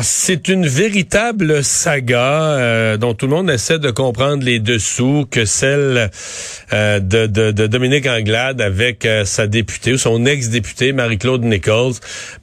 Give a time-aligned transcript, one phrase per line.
[0.00, 5.26] Ah, c'est une véritable saga euh, dont tout le monde essaie de comprendre les dessous
[5.28, 6.12] que celle
[6.72, 11.94] euh, de, de, Dominique Anglade avec euh, sa députée ou son ex-députée Marie-Claude Nichols.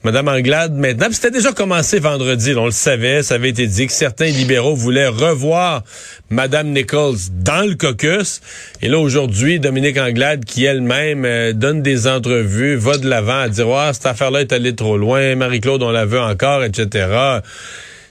[0.02, 3.94] Madame Anglade, maintenant, c'était déjà commencé vendredi, on le savait, ça avait été dit que
[3.94, 5.82] certains libéraux voulaient revoir
[6.30, 8.40] Madame Nichols dans le caucus.
[8.82, 13.68] Et là, aujourd'hui, Dominique Anglade, qui elle-même donne des entrevues, va de l'avant à dire,
[13.68, 17.40] ah, cette affaire-là est allée trop loin, Marie-Claude, on la veut encore, etc.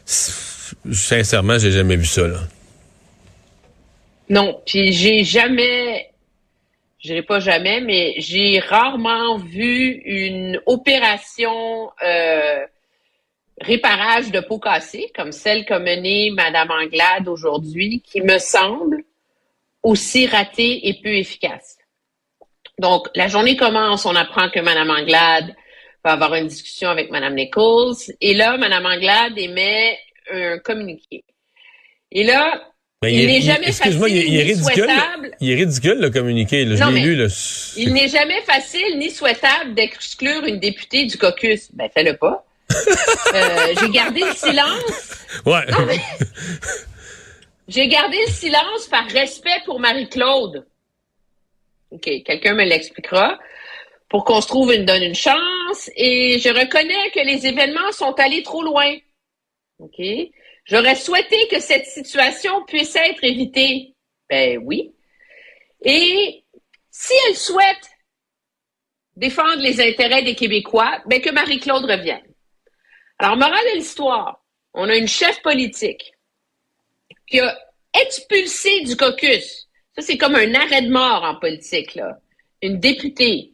[0.05, 2.39] Sincèrement, j'ai jamais vu ça, là.
[4.29, 6.09] Non, puis j'ai jamais,
[6.99, 12.65] je dirais pas jamais, mais j'ai rarement vu une opération euh,
[13.61, 19.03] réparage de pots cassés comme celle qu'a menée Madame Anglade aujourd'hui, qui me semble
[19.83, 21.77] aussi ratée et peu efficace.
[22.79, 25.55] Donc, la journée commence, on apprend que Madame Anglade
[26.03, 27.95] va avoir une discussion avec Mme Nichols.
[28.19, 29.97] Et là, Mme Anglade émet
[30.31, 31.23] un communiqué.
[32.11, 32.61] Et là,
[33.01, 35.31] ben, il, n'est jamais facile il, il est ni ridicule, souhaitable.
[35.39, 36.65] Il est ridicule, le communiqué.
[36.65, 36.75] Là.
[36.75, 37.15] Non, je l'ai mais lu.
[37.15, 37.27] Là.
[37.77, 41.69] Il n'est jamais facile ni souhaitable d'exclure une députée du caucus.
[41.73, 42.44] Ben, fais-le pas.
[42.71, 45.15] Euh, j'ai gardé le silence.
[45.45, 45.65] Ouais.
[45.71, 45.99] Non, mais...
[47.67, 50.65] j'ai gardé le silence par respect pour Marie-Claude.
[51.91, 53.37] OK, quelqu'un me l'expliquera
[54.09, 55.89] pour qu'on se trouve une donne une chance.
[55.95, 58.95] Et je reconnais que les événements sont allés trop loin.
[59.79, 60.01] OK?
[60.65, 63.93] J'aurais souhaité que cette situation puisse être évitée.
[64.29, 64.93] Ben oui.
[65.83, 66.43] Et
[66.89, 67.89] si elle souhaite
[69.15, 72.25] défendre les intérêts des Québécois, ben que Marie-Claude revienne.
[73.17, 74.43] Alors, morale de l'histoire,
[74.73, 76.13] on a une chef politique
[77.27, 77.57] qui a
[77.93, 79.69] expulsé du caucus.
[79.95, 82.19] Ça, c'est comme un arrêt de mort en politique, là.
[82.61, 83.53] Une députée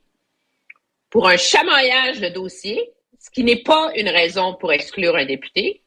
[1.10, 5.84] pour un chamaillage de dossier, ce qui n'est pas une raison pour exclure un député.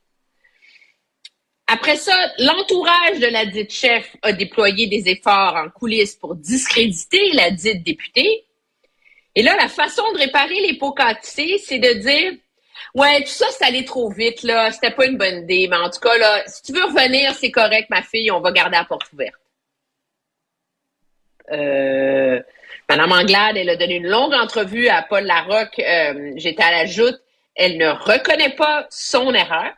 [1.66, 7.32] Après ça, l'entourage de la dite chef a déployé des efforts en coulisses pour discréditer
[7.32, 8.44] la dite députée.
[9.34, 12.34] Et là, la façon de réparer les pots cassés, c'est de dire
[12.94, 14.70] Ouais, tout ça, c'est allé trop vite, là.
[14.70, 15.66] C'était pas une bonne idée.
[15.68, 18.52] Mais en tout cas, là, si tu veux revenir, c'est correct, ma fille, on va
[18.52, 19.34] garder la porte ouverte.
[21.50, 22.40] Euh,
[22.88, 25.78] Madame Anglade, elle a donné une longue entrevue à Paul Larocque.
[25.80, 27.20] Euh, J'étais à la joute.
[27.56, 29.72] Elle ne reconnaît pas son erreur.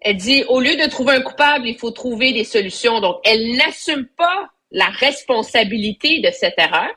[0.00, 3.00] Elle dit, au lieu de trouver un coupable, il faut trouver des solutions.
[3.00, 6.90] Donc, elle n'assume pas la responsabilité de cette erreur,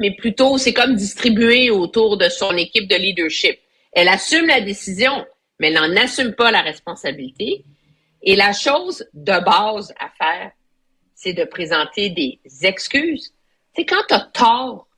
[0.00, 3.60] mais plutôt, c'est comme distribué autour de son équipe de leadership.
[3.92, 5.26] Elle assume la décision,
[5.58, 7.64] mais elle n'en assume pas la responsabilité.
[8.22, 10.52] Et la chose de base à faire,
[11.14, 13.34] c'est de présenter des excuses.
[13.76, 14.88] C'est quand t'as tort,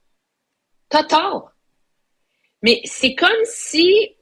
[0.88, 1.50] t'as tort.
[2.62, 4.12] Mais c'est comme si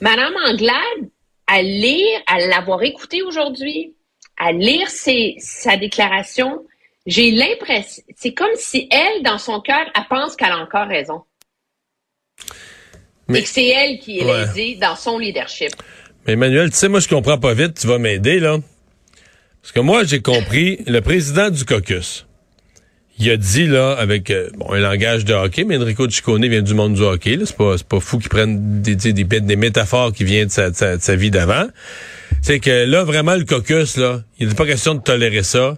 [0.00, 1.08] Madame Anglade,
[1.46, 3.94] à lire, à l'avoir écouté aujourd'hui,
[4.36, 6.66] à lire sa déclaration,
[7.06, 11.22] j'ai l'impression, c'est comme si elle, dans son cœur, elle pense qu'elle a encore raison.
[13.28, 14.46] Mais, et que c'est elle qui est ouais.
[14.46, 15.70] lésée dans son leadership.
[16.26, 18.58] Mais Emmanuel, tu sais, moi, je comprends pas vite, tu vas m'aider, là.
[19.62, 22.26] Parce que moi, j'ai compris, le président du caucus,
[23.18, 26.62] il a dit, là, avec euh, bon, un langage de hockey, mais Enrico Ciccone vient
[26.62, 30.12] du monde du hockey, là, c'est pas, pas fou qu'il prenne des, des, des, métaphores
[30.12, 31.66] qui viennent de sa, de sa, de sa vie d'avant.
[32.42, 35.76] C'est que là, vraiment, le caucus, là, il n'est pas question de tolérer ça.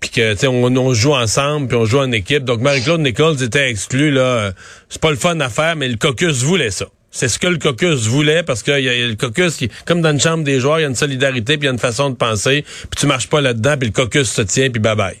[0.00, 2.44] Puis que, tu sais, on, on, joue ensemble, puis on joue en équipe.
[2.44, 4.52] Donc, Marie-Claude Nichols était exclue, là.
[4.88, 6.86] C'est pas le fun à faire, mais le caucus voulait ça.
[7.10, 10.10] C'est ce que le caucus voulait parce que y a, le caucus, qui, comme dans
[10.10, 12.10] une chambre des joueurs, il y a une solidarité puis il y a une façon
[12.10, 12.64] de penser.
[12.64, 15.16] Puis tu marches pas là-dedans, puis le caucus se tient, puis bye bye.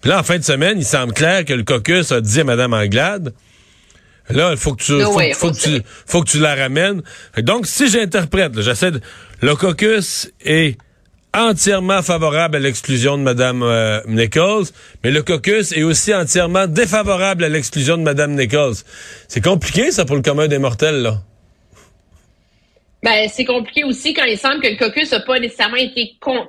[0.00, 2.44] Puis là, en fin de semaine, il semble clair que le caucus a dit à
[2.44, 3.32] Mme Anglade,
[4.28, 6.54] là, il faut que tu, no faut, way, faut, que tu, faut que tu la
[6.54, 7.02] ramènes.
[7.38, 9.00] Donc, si j'interprète, j'essaie de,
[9.40, 10.76] le caucus est
[11.34, 14.66] entièrement favorable à l'exclusion de Mme euh, Nichols,
[15.04, 18.74] mais le caucus est aussi entièrement défavorable à l'exclusion de Mme Nichols.
[19.28, 21.18] C'est compliqué, ça, pour le commun des mortels, là.
[23.02, 26.48] Ben, c'est compliqué aussi quand il semble que le caucus n'a pas nécessairement été con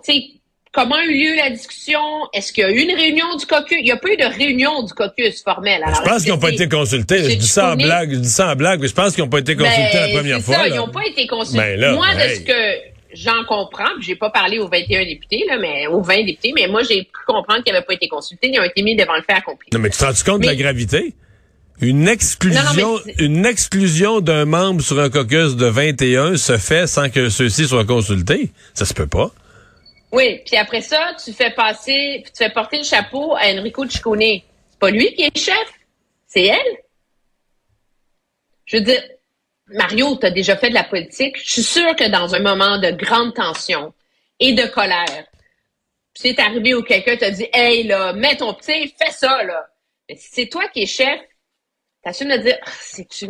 [0.71, 1.99] comment a eu lieu la discussion?
[2.33, 3.77] Est-ce qu'il y a eu une réunion du caucus?
[3.79, 5.81] Il n'y a pas eu de réunion du caucus formelle.
[5.85, 7.23] je pense qu'ils n'ont pas été consultés.
[7.23, 9.29] Je dis ça en blague, je dis ça en blague, mais je pense qu'ils n'ont
[9.29, 10.55] pas été consultés la ben, première fois.
[10.55, 11.77] Ça, ils n'ont pas été consultés.
[11.77, 15.87] Ben Moi, de ce que j'en comprends, j'ai pas parlé aux 21 députés, là, mais
[15.87, 18.49] aux 20 députés, mais moi, j'ai pu comprendre qu'ils n'avaient pas été consultés.
[18.53, 19.69] Ils ont été mis devant le fait accompli.
[19.73, 21.13] Non, mais tu te rends compte de la gravité?
[21.81, 27.29] Une exclusion, une exclusion d'un membre sur un caucus de 21 se fait sans que
[27.29, 28.51] ceux-ci soient consultés?
[28.73, 29.31] Ça se peut pas.
[30.11, 34.19] Oui, puis après ça, tu fais passer, tu fais porter le chapeau à Enrico Ciccone.
[34.19, 35.55] C'est pas lui qui est chef,
[36.27, 36.77] c'est elle.
[38.65, 39.01] Je veux dire,
[39.71, 41.37] Mario, tu as déjà fait de la politique.
[41.37, 43.93] Je suis sûre que dans un moment de grande tension
[44.39, 45.25] et de colère,
[46.13, 49.67] c'est arrivé où quelqu'un t'a dit Hey là, mets ton petit, fais ça là.
[50.07, 51.19] Mais si c'est toi qui es chef,
[52.03, 53.27] t'assumes de dire ah, c'est tu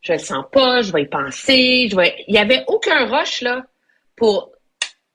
[0.00, 2.24] je le sens pas, je vais y penser, je vais.
[2.26, 3.64] Il y avait aucun rush là
[4.16, 4.50] pour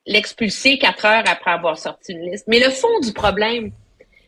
[0.06, 2.46] l'expulser quatre heures après avoir sorti une liste.
[2.48, 3.72] Mais le fond du problème,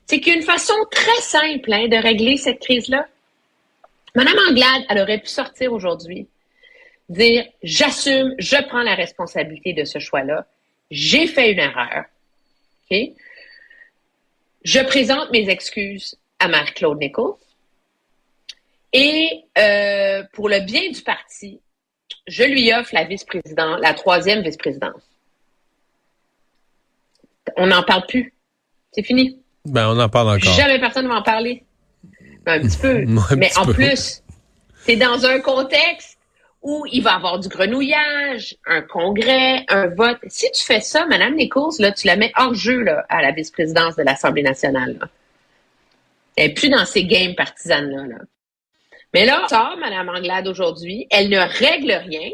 [0.07, 3.05] c'est qu'il y a une façon très simple hein, de régler cette crise-là.
[4.17, 6.27] Madame Anglade, elle aurait pu sortir aujourd'hui,
[7.07, 10.45] dire j'assume, je prends la responsabilité de ce choix-là.
[10.91, 12.03] J'ai fait une erreur.
[14.63, 17.35] Je présente mes excuses à Marie-Claude Nichols.
[18.91, 21.61] Et euh, pour le bien du parti,
[22.27, 25.07] je lui offre la vice-présidente, la troisième vice-présidence
[27.55, 28.33] on n'en parle plus.
[28.91, 29.39] C'est fini.
[29.65, 30.53] Ben, on en parle encore.
[30.53, 31.63] Jamais personne ne va en parler.
[32.47, 33.05] Un petit peu.
[33.37, 34.23] Mais en plus,
[34.85, 36.17] c'est dans un contexte
[36.61, 40.17] où il va y avoir du grenouillage, un congrès, un vote.
[40.27, 43.31] Si tu fais ça, Madame Nichols, là, tu la mets hors jeu là, à la
[43.31, 44.97] vice-présidence de l'Assemblée nationale.
[46.35, 48.07] Elle n'est plus dans ces games partisanes-là.
[48.07, 48.17] Là.
[49.13, 52.31] Mais là, ça, Mme Anglade, aujourd'hui, elle ne règle rien.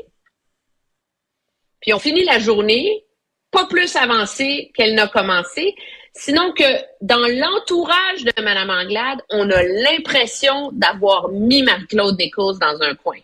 [1.81, 3.03] Puis on finit la journée
[3.51, 5.75] pas plus avancée qu'elle n'a commencé.
[6.15, 6.63] Sinon que
[7.01, 13.17] dans l'entourage de Mme Anglade, on a l'impression d'avoir mis Marie-Claude Nichols dans un coin.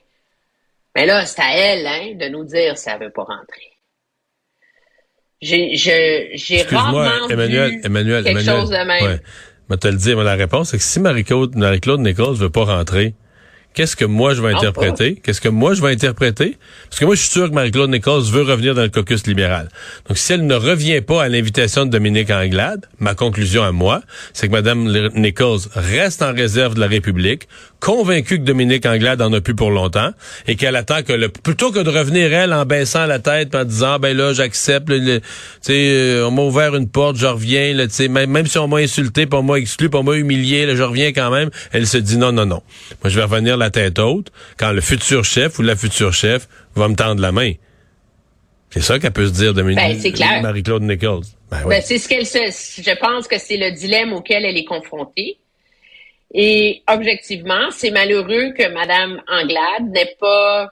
[0.96, 3.70] Mais là, c'est à elle hein, de nous dire si elle veut pas rentrer.
[5.42, 9.04] J'ai, j'ai rarement Emmanuel, vu Emmanuel, quelque chose de même.
[9.04, 9.22] Ouais.
[9.70, 13.14] Mais te le dire, la réponse, c'est que si Marie-Claude Marie Nichols veut pas rentrer,
[13.80, 15.16] qu'est-ce que moi je vais interpréter?
[15.24, 16.58] Qu'est-ce que moi je vais interpréter?
[16.90, 19.70] Parce que moi, je suis sûr que Marie-Claude Nichols veut revenir dans le caucus libéral.
[20.06, 24.02] Donc, si elle ne revient pas à l'invitation de Dominique Anglade, ma conclusion à moi,
[24.34, 27.48] c'est que Mme Nichols reste en réserve de la République,
[27.80, 30.12] convaincue que Dominique Anglade en a plus pour longtemps,
[30.48, 33.64] et qu'elle attend que le, plutôt que de revenir elle en baissant la tête en
[33.64, 35.22] disant, ben là, j'accepte, tu
[35.62, 38.68] sais, euh, on m'a ouvert une porte, je reviens, tu sais, même, même si on
[38.68, 41.98] m'a insulté, on m'a exclu, on m'a humilié, là, je reviens quand même, elle se
[41.98, 42.62] dit non, non, non.
[43.04, 46.48] Moi, je vais revenir la tête haute quand le futur chef ou la future chef
[46.76, 47.54] va me tendre la main.
[48.72, 51.24] C'est ça qu'elle peut se dire de ben, Marie-Claude Nichols.
[51.50, 55.40] Ben, ben, c'est ce qu'elle Je pense que c'est le dilemme auquel elle est confrontée.
[56.32, 60.72] Et objectivement, c'est malheureux que Mme Anglade n'ait pas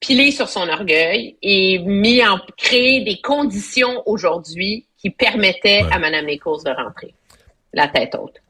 [0.00, 6.26] pilé sur son orgueil et mis en créé des conditions aujourd'hui qui permettaient à Mme
[6.26, 7.14] Nichols de rentrer
[7.72, 8.40] la tête haute.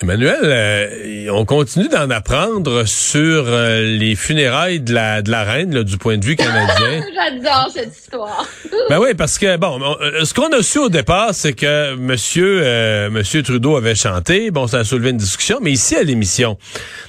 [0.00, 5.82] Emmanuel, euh, on continue d'en apprendre sur euh, les funérailles de la, de la reine
[5.82, 7.02] du point de vue canadien.
[7.14, 8.46] J'adore cette histoire.
[8.90, 13.10] ben oui, parce que bon, euh, ce qu'on a su au départ, c'est que Monsieur
[13.10, 14.52] Monsieur Trudeau avait chanté.
[14.52, 16.58] Bon, ça a soulevé une discussion, mais ici à l'émission,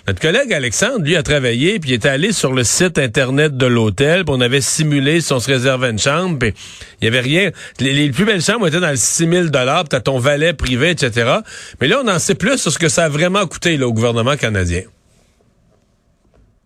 [0.07, 4.25] notre collègue Alexandre, lui, a travaillé puis est allé sur le site internet de l'hôtel.
[4.25, 6.39] Puis on avait simulé si on se réservait une chambre.
[6.39, 6.55] Puis
[6.99, 7.51] il y avait rien.
[7.79, 9.83] Les, plus belles chambres étaient dans le 6 000 dollars.
[9.87, 11.31] T'as ton valet privé, etc.
[11.79, 14.35] Mais là, on en sait plus sur ce que ça a vraiment coûté au gouvernement
[14.35, 14.83] canadien.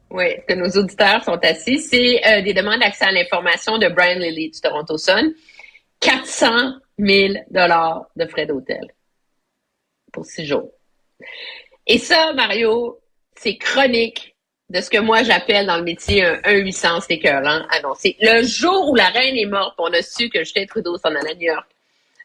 [0.09, 1.79] Oui, que nos auditeurs sont assis.
[1.79, 5.33] C'est euh, des demandes d'accès à l'information de Brian Lilly du Toronto Sun.
[5.99, 8.81] 400 000 dollars de frais d'hôtel
[10.11, 10.69] pour six jours.
[11.87, 12.99] Et ça, Mario,
[13.35, 14.35] c'est chronique
[14.69, 18.15] de ce que moi j'appelle dans le métier un 1-800, c'est écœurant annoncé.
[18.21, 21.31] Le jour où la reine est morte, on a su que Justin Trudeau s'en allait
[21.31, 21.67] à New York,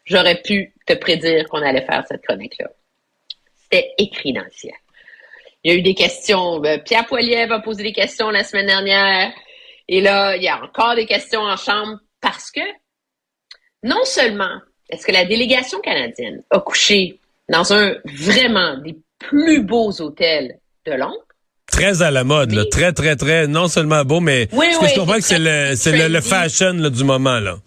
[0.04, 2.68] j'aurais pu te prédire qu'on allait faire cette chronique-là.
[3.70, 4.74] C'était écrit dans le ciel.
[5.64, 6.64] Il y a eu des questions.
[6.64, 9.32] Euh, Pierre Poilievre a posé des questions la semaine dernière.
[9.88, 12.60] Et là, il y a encore des questions en chambre parce que
[13.82, 14.60] non seulement
[14.90, 20.92] est-ce que la délégation canadienne a couché dans un vraiment des plus beaux hôtels de
[20.92, 21.24] Londres,
[21.70, 24.94] très à la mode, là, très, très, très, non seulement beau, mais ce que je
[24.94, 27.58] comprends que c'est le, c'est le, fashion du moment, là.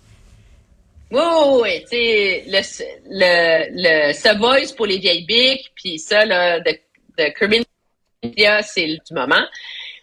[1.11, 2.43] Oui, oui, oui.
[2.47, 2.61] Le,
[3.09, 6.71] le, le Savoys pour les vieilles bics, puis ça, là, de,
[7.17, 9.43] de c'est du moment.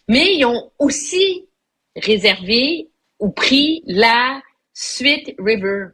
[0.09, 1.47] Mais ils ont aussi
[1.97, 2.89] réservé
[3.19, 4.41] ou pris la
[4.75, 5.87] Suite River,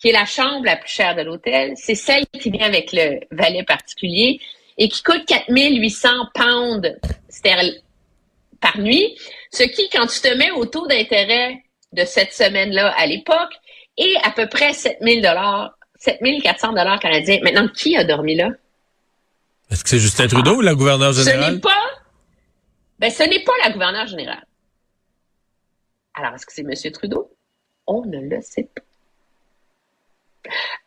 [0.00, 1.72] qui est la chambre la plus chère de l'hôtel.
[1.76, 4.40] C'est celle qui vient avec le valet particulier
[4.76, 6.96] et qui coûte 4800 pounds
[8.60, 9.16] par nuit,
[9.52, 13.52] ce qui, quand tu te mets au taux d'intérêt de cette semaine-là à l'époque,
[13.96, 17.38] est à peu près 7000 dollars, 7400 dollars canadiens.
[17.42, 18.50] Maintenant, qui a dormi là?
[19.70, 21.44] Est-ce que c'est Justin Trudeau ou la gouverneure générale?
[21.44, 21.82] Ce n'est pas,
[22.98, 24.44] ben, ce n'est pas la gouverneure générale.
[26.14, 26.92] Alors, est-ce que c'est M.
[26.92, 27.30] Trudeau?
[27.86, 28.82] On ne le sait pas.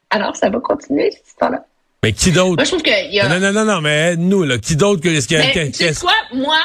[0.10, 1.66] Alors, ça va continuer, cette histoire-là.
[2.04, 2.56] Mais qui d'autre?
[2.56, 3.28] Moi, je trouve qu'il y a...
[3.28, 5.10] Non, non, non, non, mais nous, là, qui d'autre que...
[5.10, 5.54] A...
[5.56, 6.14] Mais, tu sais quoi?
[6.32, 6.60] Moi,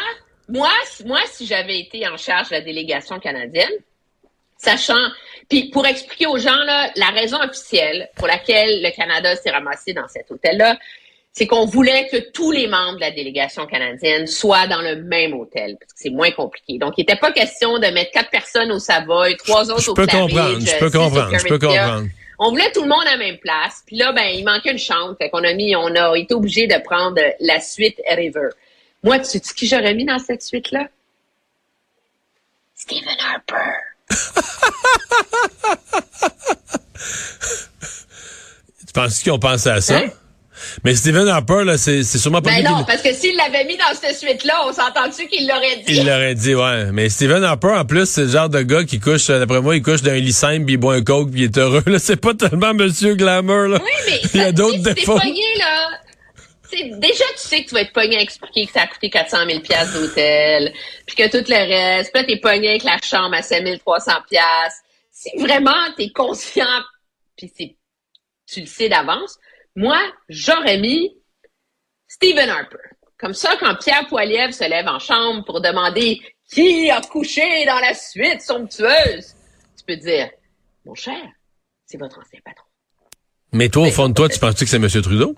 [0.48, 0.70] moi,
[1.06, 3.72] moi, si j'avais été en charge de la délégation canadienne,
[4.62, 5.08] sachant...
[5.48, 9.92] Puis, pour expliquer aux gens, là, la raison officielle pour laquelle le Canada s'est ramassé
[9.92, 10.78] dans cet hôtel-là,
[11.32, 15.34] c'est qu'on voulait que tous les membres de la délégation canadienne soient dans le même
[15.34, 16.78] hôtel, parce que c'est moins compliqué.
[16.78, 19.94] Donc, il n'était pas question de mettre quatre personnes au Savoy, trois autres je au
[19.94, 22.08] peux Claridge, comprendre, je peux comprendre, je peux comprendre.
[22.38, 23.82] On voulait tout le monde à la même place.
[23.86, 25.16] Puis là, ben, il manquait une chambre.
[25.18, 28.48] Fait qu'on a mis, on a été obligé de prendre la suite River.
[29.02, 30.88] Moi, tu sais qui j'aurais mis dans cette suite-là?
[32.74, 33.91] Stephen Harper.
[38.86, 39.96] Tu penses qu'ils ont pensé à ça?
[39.96, 40.10] Hein?
[40.84, 43.76] Mais Stephen Harper, là, c'est c'est sûrement pas Ben non, parce que s'il l'avait mis
[43.76, 45.94] dans cette suite-là, on s'entend-tu qu'il l'aurait dit?
[45.94, 46.92] Il l'aurait dit, ouais.
[46.92, 49.76] Mais Stephen Harper, en plus, c'est le genre de gars qui couche, euh, d'après moi,
[49.76, 51.82] il couche d'un lit simple, puis il boit un coke, puis il est heureux.
[51.86, 53.78] Là, c'est pas tellement Monsieur Glamour, là.
[53.82, 55.16] Oui, mais il y a d'autres défauts.
[55.16, 55.81] Là.
[56.72, 59.46] Déjà, tu sais que tu vas être pogné à expliquer que ça a coûté 400
[59.46, 60.72] 000 piastres d'hôtel,
[61.06, 64.12] puis que tout le reste, puis là, t'es pogné avec la chambre à 5 300
[64.28, 64.82] piastres.
[65.10, 66.82] Si vraiment t'es conscient,
[67.36, 67.76] puis c'est,
[68.46, 69.38] tu le sais d'avance,
[69.76, 71.16] moi, j'aurais mis
[72.08, 72.78] Stephen Harper.
[73.18, 76.20] Comme ça, quand Pierre Poilievre se lève en chambre pour demander
[76.52, 79.34] qui a couché dans la suite somptueuse,
[79.76, 80.30] tu peux dire,
[80.84, 81.22] mon cher,
[81.86, 82.64] c'est votre ancien patron.
[83.52, 85.34] Mais toi, au fond de toi, tu penses-tu que c'est Monsieur Trudeau?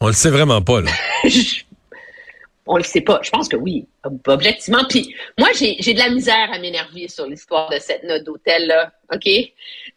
[0.00, 0.90] On le sait vraiment pas, là.
[2.68, 3.20] On le sait pas.
[3.22, 4.84] Je pense que oui, ob- objectivement.
[4.88, 8.90] Puis moi, j'ai de la misère à m'énerver sur l'histoire de cette note d'hôtel-là.
[9.14, 9.28] OK?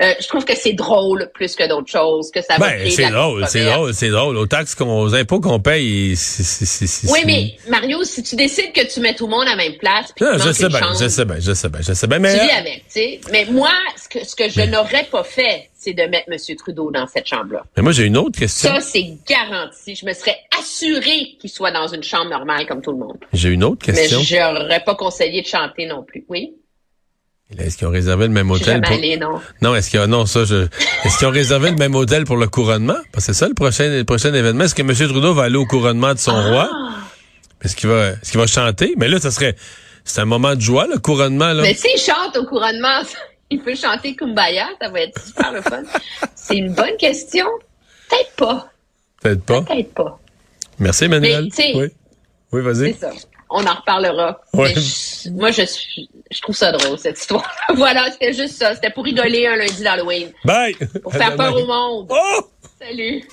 [0.02, 3.10] Euh, je trouve que c'est drôle plus que d'autres choses, que ça va Ben, c'est
[3.10, 4.38] drôle, c'est drôle, c'est drôle.
[4.38, 8.86] Aux taxes qu'on, aux impôts qu'on paye, c'est, Oui, mais Mario, si tu décides que
[8.86, 11.08] tu mets tout le monde à la même place, puis Non, je sais bien, je
[11.08, 12.20] sais bien, je sais bien, je sais bien.
[12.20, 13.22] Mais, tu vis avec, tu sais.
[13.32, 16.56] Mais moi, ce que, ce que je n'aurais pas fait, c'est de mettre M.
[16.58, 17.64] Trudeau dans cette chambre-là.
[17.78, 18.70] mais moi, j'ai une autre question.
[18.76, 19.96] Ça, c'est garanti.
[19.96, 23.18] Je me serais assuré qu'il soit dans une chambre normale comme tout le monde.
[23.32, 24.20] J'ai une autre Mais question.
[24.20, 26.26] je n'aurais pas conseillé de chanter non plus.
[26.28, 26.52] Oui?
[27.58, 28.92] Est-ce qu'ils ont réservé le même hôtel pour...
[29.20, 29.40] non.
[29.62, 30.68] Non, est-ce qu'il y a, non, ça, je,
[31.06, 32.98] est-ce qu'ils ont réservé le même hôtel pour le couronnement?
[33.12, 34.66] Parce que c'est ça le prochain, le prochain événement.
[34.66, 34.94] Est-ce que M.
[34.94, 36.50] Trudeau va aller au couronnement de son Ah!
[36.50, 36.70] roi?
[37.64, 38.94] Est-ce qu'il va, est-ce qu'il va chanter?
[38.98, 39.56] Mais là, ça serait,
[40.04, 41.64] c'est un moment de joie, le couronnement, là.
[41.64, 43.02] Mais s'il chante au couronnement,
[43.50, 45.84] il peut chanter Kumbaya, ça va être super le fun.
[46.36, 47.46] C'est une bonne question.
[48.10, 48.70] Peut-être pas.
[49.22, 49.62] Peut-être pas.
[49.64, 50.20] Peut-être pas.
[50.80, 51.50] Merci, Emmanuel.
[51.58, 51.88] Mais, oui.
[52.52, 52.94] Oui, vas-y.
[52.94, 53.12] C'est ça.
[53.52, 54.40] On en reparlera.
[54.54, 54.74] Ouais.
[54.76, 55.64] Je- moi, je,
[56.32, 57.52] je trouve ça drôle, cette histoire.
[57.76, 58.76] voilà, c'était juste ça.
[58.76, 60.32] C'était pour rigoler un lundi d'Halloween.
[60.46, 60.76] Bye!
[61.02, 62.08] Pour faire peur au monde.
[62.12, 62.42] Oh!
[62.80, 63.28] Salut.